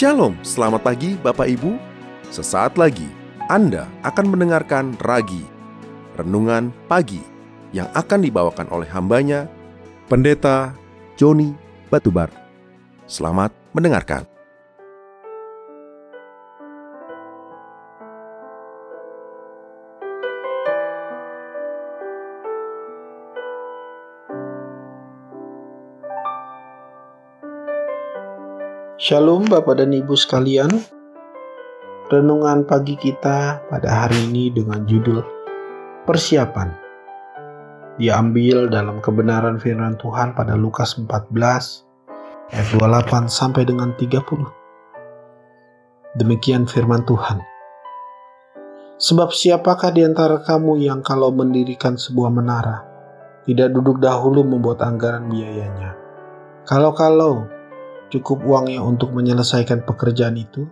[0.00, 1.76] Shalom, selamat pagi Bapak Ibu.
[2.32, 3.04] Sesaat lagi
[3.52, 5.44] Anda akan mendengarkan Ragi,
[6.16, 7.20] Renungan Pagi,
[7.76, 9.44] yang akan dibawakan oleh hambanya,
[10.08, 10.72] Pendeta
[11.20, 11.52] Joni
[11.92, 12.32] Batubar.
[13.04, 14.29] Selamat mendengarkan.
[29.00, 30.68] Shalom Bapak dan Ibu sekalian.
[32.12, 35.24] Renungan pagi kita pada hari ini dengan judul
[36.04, 36.68] Persiapan.
[37.96, 41.32] Diambil dalam kebenaran firman Tuhan pada Lukas 14
[42.52, 44.20] ayat 28 sampai dengan 30.
[46.20, 47.40] Demikian firman Tuhan.
[49.00, 52.84] Sebab siapakah di antara kamu yang kalau mendirikan sebuah menara
[53.48, 55.96] tidak duduk dahulu membuat anggaran biayanya?
[56.68, 57.59] Kalau-kalau
[58.10, 60.66] cukup uangnya untuk menyelesaikan pekerjaan itu,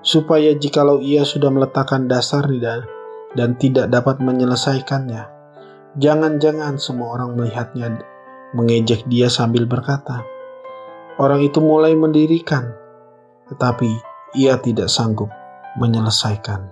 [0.00, 2.86] supaya jikalau ia sudah meletakkan dasar dan,
[3.34, 5.26] dan tidak dapat menyelesaikannya,
[5.98, 7.98] jangan-jangan semua orang melihatnya
[8.54, 10.22] mengejek dia sambil berkata,
[11.18, 12.70] orang itu mulai mendirikan,
[13.50, 13.90] tetapi
[14.38, 15.30] ia tidak sanggup
[15.78, 16.70] menyelesaikan.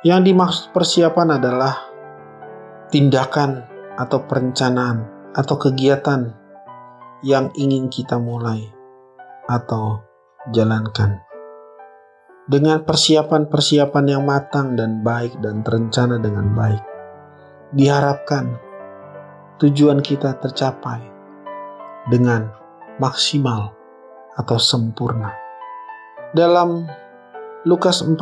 [0.00, 1.74] Yang dimaksud persiapan adalah
[2.88, 3.68] tindakan
[4.00, 5.04] atau perencanaan
[5.36, 6.39] atau kegiatan
[7.20, 8.64] yang ingin kita mulai
[9.44, 10.00] atau
[10.52, 11.20] jalankan.
[12.50, 16.82] Dengan persiapan-persiapan yang matang dan baik dan terencana dengan baik,
[17.76, 18.58] diharapkan
[19.60, 21.04] tujuan kita tercapai
[22.08, 22.50] dengan
[22.98, 23.76] maksimal
[24.34, 25.30] atau sempurna.
[26.32, 26.88] Dalam
[27.68, 28.16] Lukas 14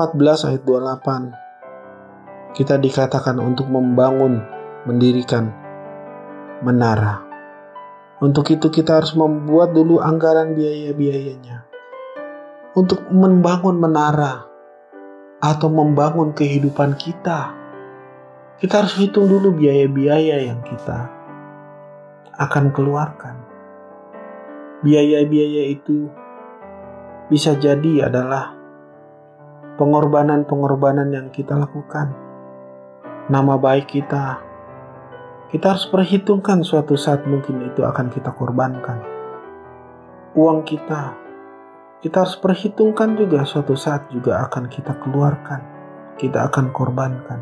[0.51, 4.43] ayat 28 kita dikatakan untuk membangun,
[4.83, 5.55] mendirikan
[6.67, 7.28] menara
[8.19, 11.71] untuk itu kita harus membuat dulu anggaran biaya-biayanya.
[12.75, 14.43] Untuk membangun menara
[15.39, 17.55] atau membangun kehidupan kita.
[18.59, 21.07] Kita harus hitung dulu biaya-biaya yang kita
[22.35, 23.39] akan keluarkan.
[24.83, 26.11] Biaya-biaya itu
[27.31, 28.59] bisa jadi adalah
[29.79, 32.11] pengorbanan-pengorbanan yang kita lakukan.
[33.31, 34.43] Nama baik kita,
[35.49, 39.01] kita harus perhitungkan suatu saat mungkin itu akan kita korbankan.
[40.37, 41.17] Uang kita,
[42.05, 45.61] kita harus perhitungkan juga suatu saat juga akan kita keluarkan,
[46.21, 47.41] kita akan korbankan.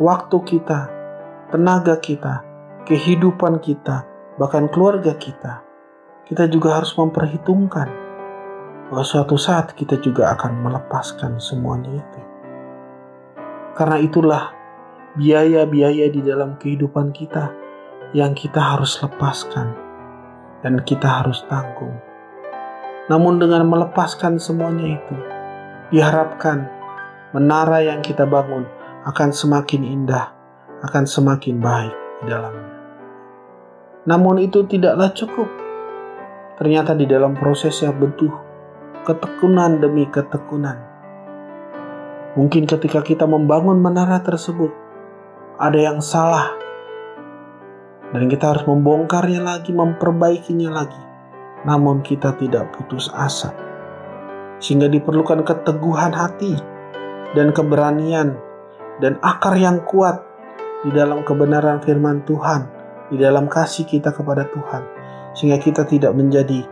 [0.00, 0.80] Waktu kita,
[1.52, 2.40] tenaga kita,
[2.88, 4.08] kehidupan kita,
[4.40, 5.60] bahkan keluarga kita,
[6.24, 7.92] kita juga harus memperhitungkan
[8.88, 12.20] bahwa suatu saat kita juga akan melepaskan semuanya itu.
[13.76, 14.63] Karena itulah
[15.14, 17.54] biaya-biaya di dalam kehidupan kita
[18.14, 19.70] yang kita harus lepaskan
[20.66, 21.94] dan kita harus tanggung.
[23.06, 25.16] Namun dengan melepaskan semuanya itu,
[25.94, 26.66] diharapkan
[27.30, 28.66] menara yang kita bangun
[29.06, 30.34] akan semakin indah,
[30.82, 32.74] akan semakin baik di dalamnya.
[34.10, 35.48] Namun itu tidaklah cukup.
[36.58, 38.30] Ternyata di dalam prosesnya butuh
[39.06, 40.78] ketekunan demi ketekunan.
[42.34, 44.83] Mungkin ketika kita membangun menara tersebut,
[45.58, 46.54] ada yang salah.
[48.14, 51.02] Dan kita harus membongkarnya lagi, memperbaikinya lagi.
[51.66, 53.50] Namun kita tidak putus asa.
[54.62, 56.54] Sehingga diperlukan keteguhan hati
[57.34, 58.38] dan keberanian
[59.02, 60.22] dan akar yang kuat
[60.86, 62.70] di dalam kebenaran firman Tuhan,
[63.10, 64.82] di dalam kasih kita kepada Tuhan.
[65.34, 66.62] Sehingga kita tidak menjadi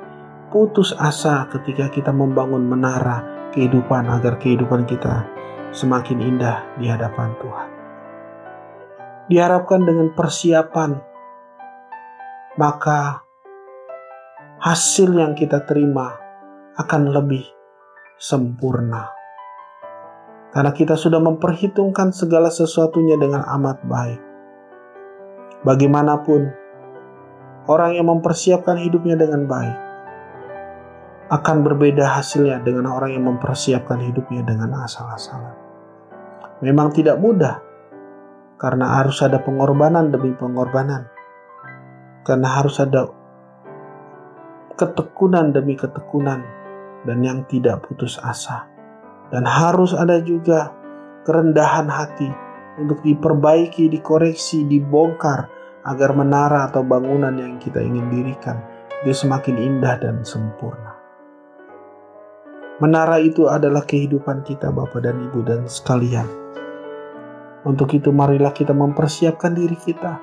[0.54, 5.26] putus asa ketika kita membangun menara kehidupan agar kehidupan kita
[5.75, 7.81] semakin indah di hadapan Tuhan
[9.31, 10.99] diharapkan dengan persiapan,
[12.59, 13.22] maka
[14.62, 16.19] hasil yang kita terima
[16.78, 17.44] akan lebih
[18.19, 19.10] sempurna.
[20.53, 24.21] Karena kita sudah memperhitungkan segala sesuatunya dengan amat baik.
[25.65, 26.53] Bagaimanapun,
[27.71, 29.77] orang yang mempersiapkan hidupnya dengan baik
[31.33, 35.57] akan berbeda hasilnya dengan orang yang mempersiapkan hidupnya dengan asal-asalan.
[36.60, 37.65] Memang tidak mudah,
[38.62, 41.10] karena harus ada pengorbanan demi pengorbanan.
[42.22, 43.10] Karena harus ada
[44.78, 46.47] ketekunan demi ketekunan
[47.03, 48.70] dan yang tidak putus asa.
[49.34, 50.70] Dan harus ada juga
[51.26, 52.30] kerendahan hati
[52.78, 55.50] untuk diperbaiki, dikoreksi, dibongkar
[55.82, 58.62] agar menara atau bangunan yang kita ingin dirikan
[59.03, 60.94] itu semakin indah dan sempurna.
[62.78, 66.42] Menara itu adalah kehidupan kita Bapak dan Ibu dan sekalian
[67.62, 70.18] untuk itu marilah kita mempersiapkan diri kita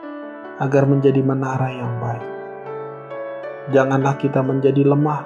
[0.59, 2.27] agar menjadi menara yang baik.
[3.71, 5.23] Janganlah kita menjadi lemah,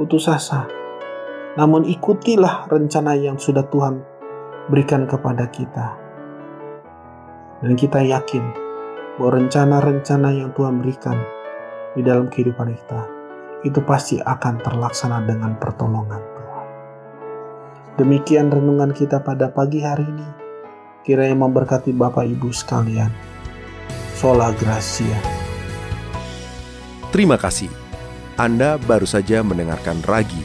[0.00, 0.64] putus asa.
[1.60, 4.00] Namun ikutilah rencana yang sudah Tuhan
[4.72, 5.86] berikan kepada kita.
[7.60, 8.44] Dan kita yakin
[9.16, 11.16] bahwa rencana-rencana yang Tuhan berikan
[11.96, 13.02] di dalam kehidupan kita
[13.64, 16.66] itu pasti akan terlaksana dengan pertolongan Tuhan.
[17.96, 20.45] Demikian renungan kita pada pagi hari ini.
[21.06, 23.14] Kiranya memberkati Bapak Ibu sekalian.
[24.18, 25.14] Sola Gracia.
[27.14, 27.70] Terima kasih.
[28.34, 30.42] Anda baru saja mendengarkan Ragi,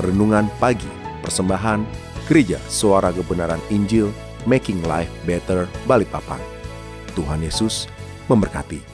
[0.00, 0.88] Renungan Pagi,
[1.20, 1.84] Persembahan
[2.24, 4.08] Gereja Suara Kebenaran Injil,
[4.48, 6.40] Making Life Better, Balikpapan.
[7.12, 7.84] Tuhan Yesus
[8.32, 8.91] memberkati.